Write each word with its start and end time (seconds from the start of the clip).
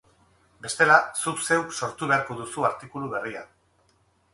Bestela, 0.67 0.95
zuk 1.25 1.45
zeuk 1.49 1.77
sortu 1.83 2.13
beharko 2.13 2.41
duzu 2.43 2.69
artikulu 2.75 3.15
berria. 3.17 3.51